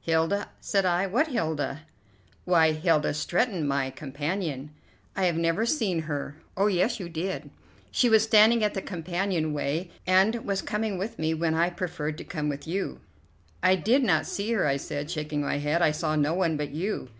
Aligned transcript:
"Hilda!" 0.00 0.48
said 0.60 0.84
I. 0.84 1.06
"What 1.06 1.28
Hilda?" 1.28 1.82
"Why, 2.44 2.72
Hilda 2.72 3.14
Stretton, 3.14 3.64
my 3.64 3.88
companion." 3.90 4.70
"I 5.14 5.26
have 5.26 5.36
never 5.36 5.64
seen 5.64 6.00
her." 6.10 6.34
"Oh, 6.56 6.66
yes, 6.66 6.98
you 6.98 7.08
did; 7.08 7.50
she 7.92 8.08
was 8.08 8.24
standing 8.24 8.64
at 8.64 8.74
the 8.74 8.82
companion 8.82 9.52
way 9.52 9.92
and 10.04 10.44
was 10.44 10.60
coming 10.60 10.98
with 10.98 11.20
me 11.20 11.34
when 11.34 11.54
I 11.54 11.70
preferred 11.70 12.18
to 12.18 12.24
come 12.24 12.48
with 12.48 12.66
you." 12.66 12.98
"I 13.62 13.76
did 13.76 14.02
not 14.02 14.26
see 14.26 14.50
her," 14.54 14.66
I 14.66 14.76
said, 14.76 15.08
shaking 15.08 15.40
my 15.42 15.58
head; 15.58 15.80
"I 15.80 15.92
saw 15.92 16.16
no 16.16 16.34
one 16.34 16.56
but 16.56 16.70
you." 16.72 17.10